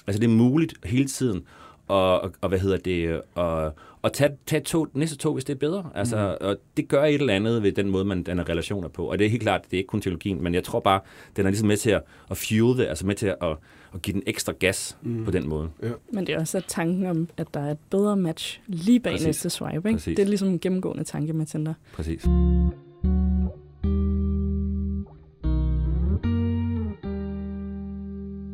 [0.07, 1.43] Altså det er muligt hele tiden
[1.87, 5.53] og, og, og hvad hedder det, og, og tage, tage to, næste to, hvis det
[5.53, 5.89] er bedre.
[5.95, 6.47] Altså, mm.
[6.47, 9.05] og det gør et eller andet ved den måde, man danner relationer på.
[9.05, 10.99] Og det er helt klart, det er ikke kun teknologien, men jeg tror bare,
[11.35, 13.57] den er ligesom med til at, at fuel det, altså med til at,
[13.93, 15.25] at give den ekstra gas mm.
[15.25, 15.69] på den måde.
[16.13, 19.13] Men det er også at tanken om, at der er et bedre match lige bag
[19.13, 19.25] Præcis.
[19.25, 19.75] næste swipe.
[19.75, 19.91] Ikke?
[19.91, 20.15] Præcis.
[20.15, 21.73] Det er ligesom en gennemgående tanke med Tinder.
[21.93, 22.23] Præcis.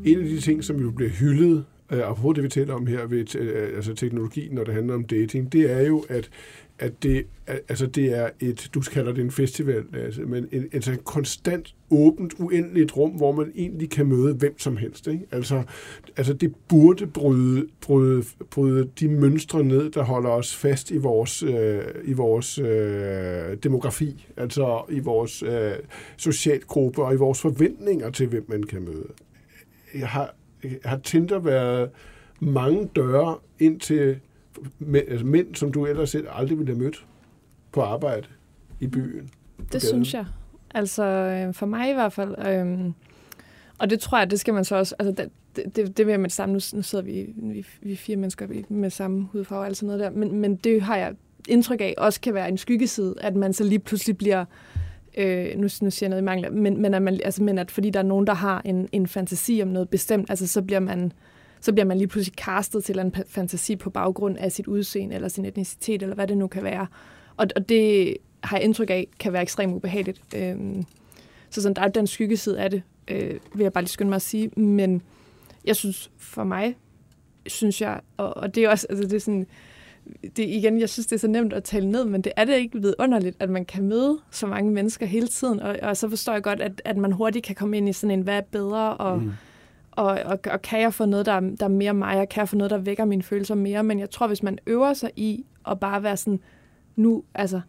[0.05, 3.06] En af de ting, som jo bliver hyldet, øh, apropos det, vi taler om her
[3.06, 6.30] ved øh, altså teknologi, når det handler om dating, det er jo, at,
[6.80, 10.91] at det, altså det er et, du kalder det en festival, altså, men en, altså
[10.91, 15.08] en konstant, åbent, uendeligt rum, hvor man egentlig kan møde hvem som helst.
[15.08, 15.26] Ikke?
[15.32, 15.63] Altså,
[16.17, 21.43] altså det burde bryde, bryde, bryde de mønstre ned, der holder os fast i vores,
[21.43, 25.71] øh, i vores øh, demografi, altså i vores øh,
[26.17, 29.08] socialgruppe og i vores forventninger til, hvem man kan møde
[29.93, 30.36] Jeg har,
[30.85, 31.89] har Tinder været
[32.39, 34.19] mange døre ind til
[34.79, 37.05] mænd, altså mænd, som du ellers selv aldrig ville have mødt
[37.71, 38.27] på arbejde
[38.79, 39.29] i byen?
[39.57, 39.87] Det gaden.
[39.87, 40.25] synes jeg.
[40.71, 42.47] Altså øh, for mig i hvert fald.
[42.47, 42.91] Øh,
[43.77, 44.95] og det tror jeg, det skal man så også...
[44.99, 45.23] Altså,
[45.55, 46.53] det, det, det vil jeg med det samme.
[46.53, 49.99] Nu, nu sidder vi, vi, vi fire mennesker med samme hudfarve og alt sådan noget
[49.99, 50.09] der.
[50.09, 51.15] Men, men det har jeg
[51.47, 54.45] indtryk af også kan være en skyggeside, at man så lige pludselig bliver...
[55.17, 57.71] Øh, nu, nu siger jeg noget i mangler, men, men, at man, altså, men at
[57.71, 60.80] fordi der er nogen, der har en, en fantasi om noget bestemt, altså så bliver
[60.80, 61.12] man
[61.62, 65.27] så bliver man lige pludselig castet til en fantasi på baggrund af sit udseende, eller
[65.27, 66.88] sin etnicitet, eller hvad det nu kan være.
[67.38, 70.21] Og, og det har jeg indtryk af, kan være ekstremt ubehageligt.
[70.36, 70.84] Øhm,
[71.49, 74.15] så sådan, der er den skyggeside af det, øh, vil jeg bare lige skynde mig
[74.15, 74.47] at sige.
[74.47, 75.01] Men
[75.65, 76.75] jeg synes, for mig,
[77.47, 79.47] synes jeg, og, og det er også, altså det er sådan,
[80.35, 82.53] det, igen, jeg synes, det er så nemt at tale ned, men det er det
[82.55, 86.33] ikke vidunderligt, at man kan møde så mange mennesker hele tiden, og, og så forstår
[86.33, 88.93] jeg godt, at, at man hurtigt kan komme ind i sådan en, hvad er bedre,
[88.97, 89.31] og, mm.
[89.91, 92.39] og, og, og kan jeg få noget, der, er- der er mere mig, og kan
[92.41, 95.11] jeg få noget, der vækker mine følelser mere, men jeg tror, hvis man øver sig
[95.15, 96.39] i at bare være sådan,
[96.95, 97.61] nu, altså,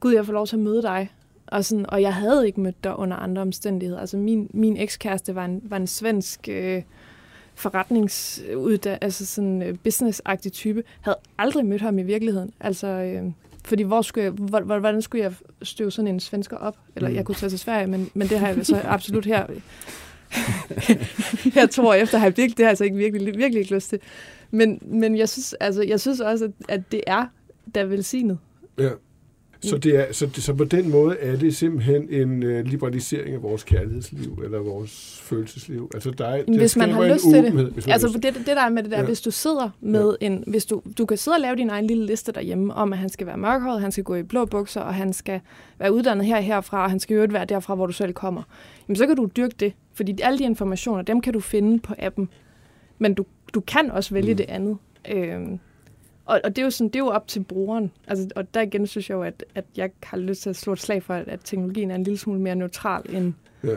[0.00, 1.10] gud, jeg får lov til at møde dig,
[1.46, 4.00] og, sådan, og jeg havde ikke mødt dig under andre omstændigheder.
[4.00, 6.82] Altså min, min ekskæreste var en, var en svensk øh,
[7.54, 10.82] forretningsuddannet, altså sådan øh, business-agtig type.
[11.00, 12.52] Havde aldrig mødt ham i virkeligheden.
[12.60, 13.22] Altså, øh,
[13.64, 16.76] fordi hvor skulle jeg, hvor, hvor- hvordan skulle jeg støve sådan en svensker op?
[16.96, 17.14] Eller Mm.
[17.16, 19.46] jeg kunne tage til Sverige, men, men det har jeg så absolut her.
[21.54, 23.74] her to år efter har jeg virkelig, det har jeg altså ikke virkelig, virkelig ikke
[23.74, 23.98] lyst til.
[24.50, 27.26] Men, men jeg, synes, altså, jeg synes også, at, at det er
[27.74, 28.38] da velsignet.
[28.78, 28.88] Ja.
[29.62, 33.34] Så, det er, så, det, så på den måde er det simpelthen en øh, liberalisering
[33.34, 35.90] af vores kærlighedsliv, eller vores følelsesliv.
[35.94, 37.52] Altså, der er, hvis man har lyst til det.
[37.52, 39.04] Hvis man Altså det, det der er med det der, Ja.
[39.04, 40.26] hvis du sidder med ja.
[40.26, 42.98] en, hvis du, du kan sidde og lave din egen lille liste derhjemme om, at
[42.98, 45.40] han skal være mørkhåret, han skal gå i blå bukser, og han skal
[45.78, 48.42] være uddannet her og herfra, og han skal øvrigt være derfra, hvor du selv kommer.
[48.88, 51.94] Jamen så kan du dyrke det, fordi alle de informationer, dem kan du finde på
[51.98, 52.28] appen.
[52.98, 54.36] Men du, du kan også vælge Mm.
[54.36, 54.76] det andet.
[55.12, 55.58] Øhm,
[56.32, 57.90] og, og det er jo sådan, det er jo op til brugeren.
[58.06, 60.72] Altså, og der igen synes jeg jo, at, at jeg har lyst til at slå
[60.72, 63.32] et slag for, at, at teknologien er en lille smule mere neutral, end,
[63.64, 63.74] Ja.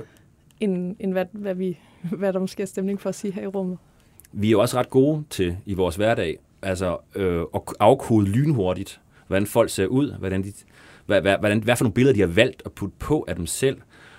[0.60, 1.80] end, end hvad, hvad, vi,
[2.12, 3.78] hvad der måske er stemning for at sige her i rummet.
[4.32, 9.02] Vi er jo også ret gode til i vores hverdag altså, øh, at afkode lynhurtigt,
[9.28, 10.54] hvordan folk ser ud, hvordan de,
[11.06, 13.46] hvad, hvad, hvordan, hvad for nogle billeder de har valgt at putte på af dem
[13.46, 13.78] selv.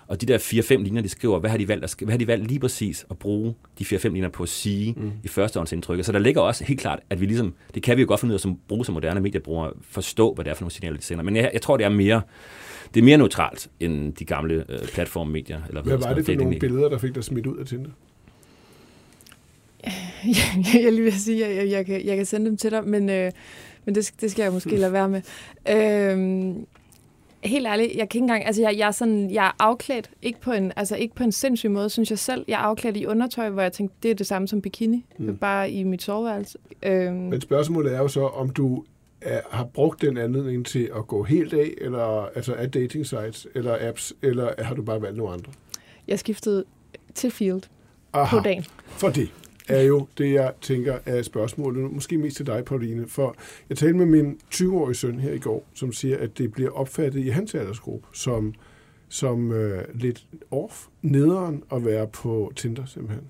[0.08, 2.26] Og de der 4-5 linjer, de skriver, hvad har de valgt, at, hvad har de
[2.26, 5.12] valgt lige præcis at bruge de 4-5 linjer på at sige mm.
[5.24, 6.06] i førstehåndsindtrykket.
[6.06, 8.32] Så der ligger også helt klart, at vi ligesom, det kan vi jo godt finde
[8.32, 11.02] ud af som bruge som moderne mediebrugere, forstå, hvad det er for nogle signaler, de
[11.02, 11.24] sender.
[11.24, 12.22] Men jeg, jeg tror, det er mere,
[12.94, 15.60] det er mere neutralt end de gamle øh, platformmedier.
[15.68, 17.90] Eller Hvad var sådan det for nogle billeder, der fik dig smidt ud af Tinder?
[20.24, 22.88] jeg, jeg lige vil sige, at jeg, jeg, kan, jeg kan sende dem til dig,
[22.88, 23.32] men, øh,
[23.84, 25.22] men det, det skal jeg måske lade være med.
[25.68, 26.54] Øh,
[27.48, 30.40] helt ærligt, jeg kan ikke engang, altså jeg, jeg, er sådan, jeg er afklædt, ikke
[30.40, 32.44] på, en, altså ikke på en sindssyg måde, synes jeg selv.
[32.48, 35.36] Jeg er afklædt i undertøj, hvor jeg tænkte, det er det samme som bikini, Mm.
[35.36, 36.58] bare i mit soveværelse.
[36.82, 38.84] Øh, Men spørgsmålet er jo så, om du
[39.20, 43.46] er, har brugt den anledning til at gå helt af, eller altså af dating sites,
[43.54, 45.52] eller apps, eller har du bare valgt nogle andre?
[46.08, 46.64] jeg skiftede
[47.14, 47.62] til Field
[48.12, 48.64] Aha, på dagen.
[48.86, 49.28] for det
[49.68, 51.92] er jo det, jeg tænker er spørgsmålet.
[51.92, 53.08] Måske mest til dig, Pauline.
[53.08, 53.36] For
[53.68, 57.24] jeg talte med min 20-årige søn her i går, som siger, at det bliver opfattet
[57.24, 58.54] i hans aldersgruppe som,
[59.08, 63.24] som øh, lidt off, nederen at være på Tinder simpelthen.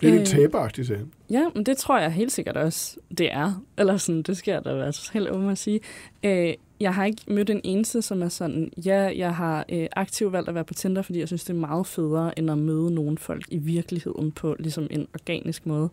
[0.00, 0.26] Det er lidt Øh.
[0.26, 1.10] taberagtigt, sagde han.
[1.30, 3.64] Ja, men det tror jeg helt sikkert også, det er.
[3.78, 5.80] Eller sådan, det jeg da være helt åben at sige.
[6.22, 10.32] Øh, jeg har ikke mødt en eneste, som er sådan, ja, jeg har øh, aktivt
[10.32, 12.94] valgt at være på Tinder, fordi jeg synes, det er meget federe, end at møde
[12.94, 15.88] nogle folk i virkeligheden på ligesom en organisk måde.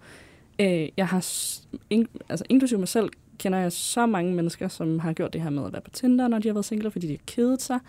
[0.60, 1.26] Øh, jeg har,
[1.90, 5.50] in, altså inklusive mig selv, kender jeg så mange mennesker, som har gjort det her
[5.50, 7.80] med at være på Tinder, når de har været single, fordi de har kedet sig.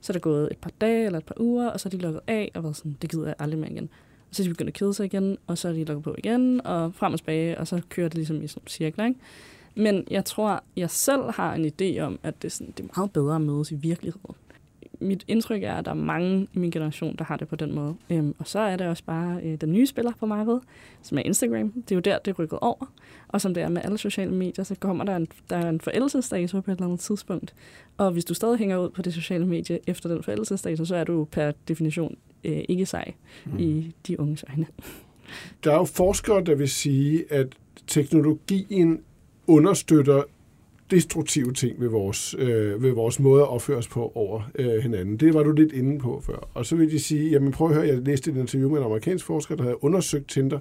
[0.00, 1.96] Så er der gået et par dage eller et par uger, og så er de
[1.96, 3.88] lukket af og været sådan, det gider jeg aldrig mere igen.
[4.30, 6.14] Og så er de begyndt at kede sig igen, og så er de lukket på
[6.18, 9.20] igen, og frem og tilbage, og så kører det ligesom i sådan cirkler, ikke?
[9.74, 12.88] Men jeg tror, jeg selv har en idé om, at det er, sådan, det er
[12.96, 14.34] meget bedre at mødes i virkeligheden.
[15.00, 17.74] Mit indtryk er, at der er mange i min generation, der har det på den
[17.74, 17.94] måde.
[18.10, 20.60] Øhm, og så er det også bare øh, den nye spiller på markedet,
[21.02, 21.72] som er Instagram.
[21.72, 22.92] Det er jo der, det er rykket over.
[23.28, 25.80] Og som det er med alle sociale medier, så kommer der en, der er en
[25.80, 27.54] forældelsesdato på et eller andet tidspunkt.
[27.96, 31.04] Og hvis du stadig hænger ud på det sociale medie efter den forældelsesdato, så er
[31.04, 33.12] du per definition øh, ikke sej
[33.44, 33.58] mm.
[33.58, 34.66] i de unge øjne.
[35.64, 37.46] Der er jo forskere, der vil sige, at
[37.86, 39.00] teknologien
[39.46, 40.22] understøtter
[40.90, 45.16] destruktive ting ved vores, øh, ved vores måde at opføre os på over øh, hinanden.
[45.16, 46.48] Det var du lidt inde på før.
[46.54, 48.84] Og så vil de sige, jamen prøv at høre, jeg læste et interview med en
[48.84, 50.58] amerikansk forsker, der havde undersøgt Tinder,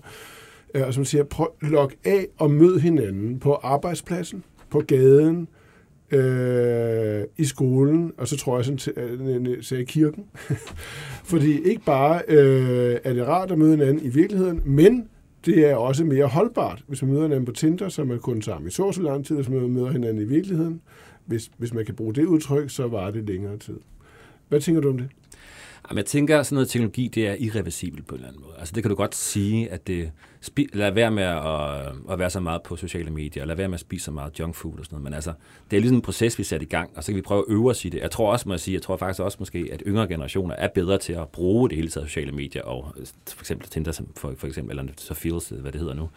[0.73, 5.47] øh, og som siger, prøv log af og mød hinanden på arbejdspladsen, på gaden,
[6.11, 8.95] øh, i skolen, og så tror jeg sådan,
[9.45, 10.25] øh, til- kirken.
[11.31, 15.07] Fordi ikke bare øh, er det rart at møde hinanden i virkeligheden, men
[15.45, 18.41] det er også mere holdbart, hvis man møder hinanden på Tinder, så er man kun
[18.41, 20.81] sammen i så så lang tid, hvis man møder hinanden i virkeligheden.
[21.25, 23.79] Hvis, hvis man kan bruge det udtryk, så var det længere tid.
[24.49, 25.09] Hvad tænker du om det?
[25.89, 28.55] Jamen, jeg tænker, at sådan noget teknologi, det er irreversibelt på en eller anden måde.
[28.59, 30.11] Altså, det kan du godt sige, at det...
[30.43, 33.73] Spi- lad være med at, at være så meget på sociale medier, lad være med
[33.73, 35.03] at spise så meget junk food og sådan noget.
[35.03, 35.33] Men altså,
[35.71, 37.53] det er ligesom en proces, vi sætter i gang, og så kan vi prøve at
[37.53, 38.01] øve os i det.
[38.01, 40.67] Jeg tror også, må jeg sige, jeg tror faktisk også måske, at yngre generationer er
[40.67, 42.95] bedre til at bruge det hele taget sociale medier, og
[43.27, 46.09] for eksempel Tinder for, for eksempel, eller så Feels, hvad det hedder nu.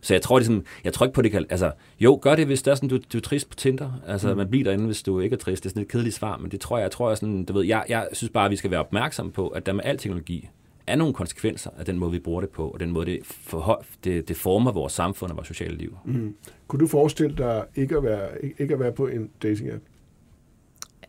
[0.00, 1.46] Så jeg tror, ligesom, jeg tror ikke på, det kan...
[1.50, 3.90] Altså, jo, gør det, hvis det er sådan, du, du er trist på Tinder.
[4.06, 4.36] Altså, mm.
[4.36, 5.62] man bliver derinde, hvis du ikke er trist.
[5.62, 7.52] Det er sådan et kedeligt svar, men det tror jeg, jeg tror, jeg sådan, du
[7.52, 9.98] ved, jeg, jeg synes bare, at vi skal være opmærksomme på, at der med al
[9.98, 10.48] teknologi
[10.86, 13.84] er nogle konsekvenser af den måde, vi bruger det på, og den måde, det, for,
[14.04, 15.96] det, det former vores samfund og vores sociale liv.
[16.04, 16.34] Mm.
[16.68, 19.80] Kunne du forestille dig ikke at være, ikke, ikke at være på en dating-app?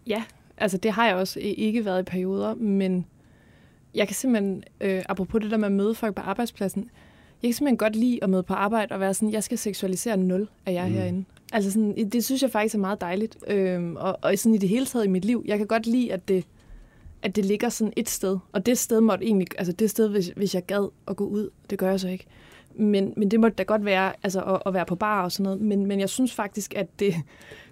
[0.08, 0.24] Ja,
[0.58, 3.06] altså det har jeg også ikke været i perioder, men
[3.96, 6.90] jeg kan simpelthen, øh, apropos det der med at møde folk på arbejdspladsen,
[7.42, 10.18] jeg kan simpelthen godt lide at møde på arbejde og være sådan, jeg skal seksualisere
[10.18, 10.92] nul af jer Mm.
[10.92, 10.98] mm.
[10.98, 11.26] herinde.
[11.54, 13.38] Altså sådan, det synes jeg faktisk er meget dejligt.
[13.48, 16.14] Øhm, og, og sådan i det hele taget i mit liv, jeg kan godt lide,
[16.14, 16.46] at det,
[17.24, 18.38] at det ligger sådan et sted.
[18.52, 21.50] Og det sted måtte egentlig, altså det sted, hvis, hvis jeg gad at gå ud,
[21.70, 22.26] det gør jeg så ikke.
[22.76, 25.44] Men, men det måtte da godt være, altså at, at være på bar og sådan
[25.44, 25.62] noget.
[25.62, 27.16] Men, men jeg synes faktisk, at det,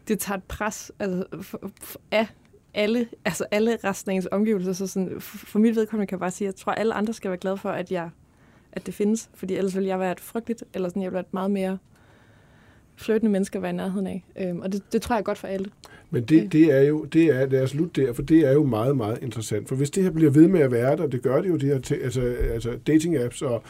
[0.08, 2.28] det tager et pres altså, for, for, af
[2.74, 4.74] alle, altså alle resten af ens omgivelser.
[4.74, 6.94] Så sådan, for, for mit vedkommende kan jeg bare sige, at jeg tror, at alle
[6.94, 8.10] andre skal være glade for, at, jeg,
[8.72, 9.30] at det findes.
[9.34, 11.78] Fordi ellers ville jeg være et frygteligt, eller sådan, jeg ville være et meget mere
[12.96, 14.24] flirtende menneske at være i nærheden af.
[14.40, 15.66] Øhm, og det, det tror jeg er godt for alle.
[16.10, 18.64] Men det, det er jo, det er, lad os slutte der, for det er jo
[18.66, 19.68] meget, meget interessant.
[19.68, 21.66] For hvis det her bliver ved med at være der, det gør det jo, de
[21.66, 22.22] her altså,
[22.54, 23.64] altså dating-apps og,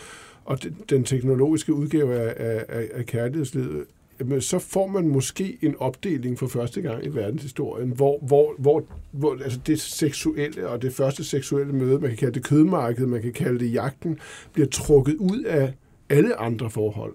[0.45, 3.86] og de- den teknologiske udgave af, af, af, af kærlighedslivet,
[4.19, 8.84] jamen, så får man måske en opdeling for første gang i verdenshistorien, hvor, hvor, hvor,
[9.12, 13.21] hvor altså det seksuelle og det første seksuelle møde, man kan kalde det kødmarked, man
[13.21, 14.19] kan kalde det jagten,
[14.53, 15.73] bliver trukket ud af
[16.10, 17.13] alle andre forhold.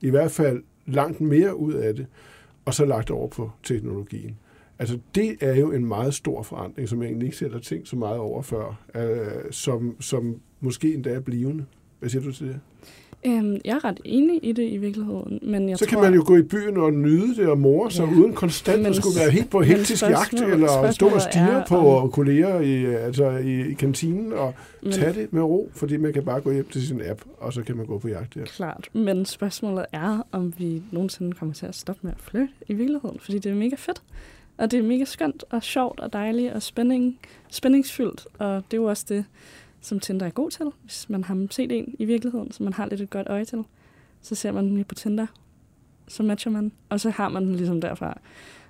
[0.00, 2.06] I hvert fald langt mere ud af det,
[2.64, 4.38] og så lagt over på teknologien.
[4.78, 7.88] Altså, det er jo en meget stor forandring, som jeg egentlig ikke selv har tænkt
[7.88, 11.64] så meget over før, øh, som, som måske endda er blivende.
[11.98, 12.60] Hvad siger du til det?
[13.26, 15.90] Øhm, jeg er ret enig i det i virkeligheden, men jeg Så tror...
[15.90, 18.10] kan man jo gå i byen og nyde det og more sig, Ja.
[18.20, 21.76] uden konstant Men at skulle være helt på hektisk jagt, eller stå og stige på
[21.98, 26.12] om- kolleger i, altså i, i kantinen, og men, tage det med ro, fordi man
[26.12, 28.44] kan bare gå hjem til sin app, og så kan man gå på jagt der.
[28.44, 32.74] Klart, men spørgsmålet er, om vi nogensinde kommer til at stoppe med at flytte i
[32.74, 34.02] virkeligheden, fordi det er mega fedt.
[34.58, 37.18] Og det er mega skønt og sjovt og dejligt og spænding,
[37.50, 39.24] spændingsfyldt, og det er jo også det,
[39.86, 40.66] som Tinder er god til.
[40.82, 43.64] Hvis man har set en i virkeligheden, som man har lidt et godt øje til,
[44.20, 45.26] så ser man den lige på Tinder,
[46.08, 48.20] så matcher man, og så har man den ligesom derfra.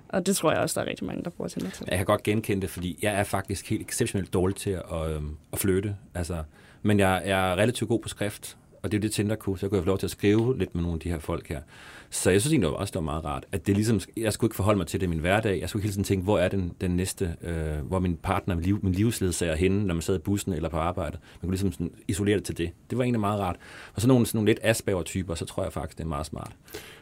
[0.09, 1.85] Og det tror jeg også, der er rigtig mange, der bruger Tinder til.
[1.89, 5.37] Jeg kan godt genkende det, fordi jeg er faktisk helt exceptionelt dårlig til at, øhm,
[5.53, 5.95] at flytte.
[6.13, 6.43] Altså,
[6.81, 9.57] men jeg, jeg er relativt god på skrift, og det er jo det Tinder kunne,
[9.57, 11.47] så jeg kunne få lov til at skrive lidt med nogle af de her folk
[11.47, 11.61] her.
[12.09, 14.55] Så jeg synes egentlig også, det var meget rart, at det ligesom, jeg skulle ikke
[14.55, 15.61] forholde mig til det i min hverdag.
[15.61, 18.63] Jeg skulle hele tiden tænke, hvor er den, den næste, øh, hvor min partner, min,
[18.63, 21.17] liv, min livsledsager er henne, når man sad i bussen eller på arbejde.
[21.21, 22.69] Man kunne ligesom sådan isolere det til det.
[22.89, 23.55] Det var egentlig meget rart.
[23.93, 26.51] Og så nogle, sådan nogle lidt Asperger-typer, så tror jeg faktisk, det er meget smart.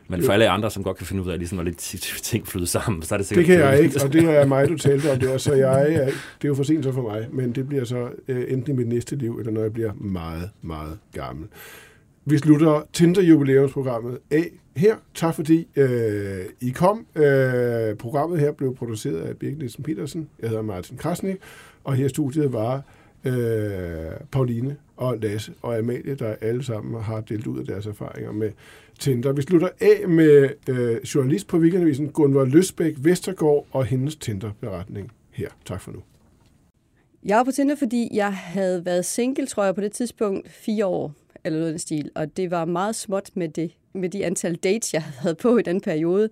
[0.08, 1.78] Men for alle andre, som godt kan finde ud af, ligesom, at lidt
[2.24, 4.70] ting flyder sammen, så er det Det sikkert kan jeg ikke, og det er mig,
[4.70, 5.88] du talte om der, så jeg,
[6.42, 8.78] det er jo for sent så for mig, men det bliver så øh, enten i
[8.78, 11.48] mit næste liv, eller når jeg bliver meget, meget gammel.
[12.28, 14.96] Vi slutter Tinder-jubilæumsprogrammet af her.
[15.14, 17.06] Tak fordi øh, I kom.
[17.16, 20.30] Øh, programmet her blev produceret af Birgit Nielsen Petersen.
[20.42, 21.36] Jeg hedder Martin Krasnik,
[21.84, 22.84] og her i studiet var
[23.26, 23.34] øh,
[24.32, 28.52] Pauline og Lasse og Amalie, der alle sammen har delt ud af deres erfaringer med
[29.00, 29.32] Tinder.
[29.32, 35.50] Vi slutter af med øh, journalist på Weekendavisen Gunvar Løsbæk Vestergaard og hendes Tinder-beretning her.
[35.66, 36.00] Tak for nu.
[37.26, 40.86] Jeg var på Tinder, fordi jeg havde været single, tror jeg, på det tidspunkt fire
[40.86, 41.14] år,
[41.46, 42.12] eller noget den stil.
[42.16, 45.62] Og det var meget småt med, det, med de antal dates, jeg havde på i
[45.62, 46.30] den periode.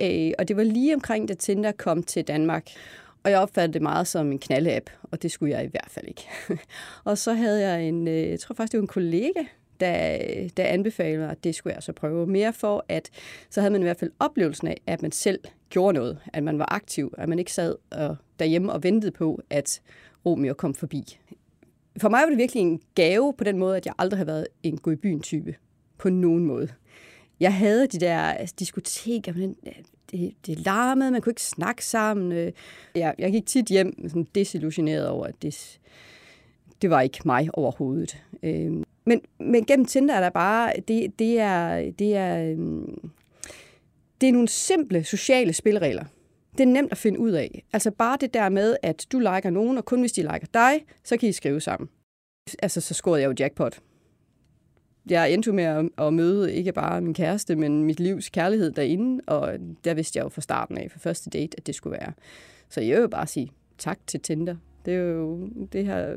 [0.00, 2.66] Øh, og det var lige omkring, da Tinder kom til Danmark.
[3.24, 6.08] Og jeg opfattede det meget som en knalde-app, og det skulle jeg i hvert fald
[6.08, 6.28] ikke.
[7.04, 9.42] og så havde jeg en, øh, jeg tror faktisk, det var en kollega,
[9.80, 13.10] der, der anbefalede, at det skulle jeg så prøve mere for, at
[13.50, 16.58] så havde man i hvert fald oplevelsen af, at man selv gjorde noget, at man
[16.58, 19.80] var aktiv, at man ikke sad og, derhjemme og ventede på, at
[20.26, 21.18] Romeo kom forbi.
[21.98, 24.46] For mig var det virkelig en gave på den måde, at jeg aldrig har været
[24.62, 25.54] en gå i byen type
[25.98, 26.68] på nogen måde.
[27.40, 29.56] Jeg havde de der altså, diskoteker, men
[30.10, 32.32] det, det larmede, man kunne ikke snakke sammen.
[32.32, 32.52] Øh.
[32.94, 35.80] Jeg, jeg gik tit hjem sådan desillusioneret over, at det,
[36.82, 38.22] det var ikke mig overhovedet.
[38.42, 43.10] Øhm, men, men gennem Tinder er der bare, det, det er, det er, øhm,
[44.20, 46.04] det er nogle simple sociale spilleregler,
[46.58, 47.64] det er nemt at finde ud af.
[47.72, 50.84] Altså bare det der med, at du liker nogen, og kun hvis de liker dig,
[51.04, 51.88] så kan I skrive sammen.
[52.62, 53.80] Altså, så scorede jeg jo jackpot.
[55.10, 58.70] Jeg endte jo med at, at møde ikke bare min kæreste, men mit livs kærlighed
[58.70, 59.52] derinde, og
[59.84, 62.12] der vidste jeg jo fra starten af, for første date, at det skulle være.
[62.68, 64.56] Så jeg vil jo bare sige tak til Tinder.
[64.84, 66.16] Det er jo, det her,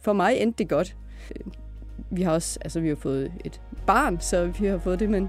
[0.00, 0.96] for mig endte det godt.
[2.10, 5.28] Vi har også, altså vi har fået et barn, så vi har fået det, man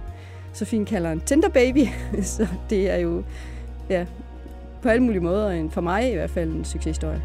[0.54, 1.86] så fint kalder en Tinder baby.
[2.36, 3.24] så det er jo,
[3.90, 4.06] ja,
[4.82, 7.22] på alle mulige måder, en, for mig i hvert fald en succeshistorie.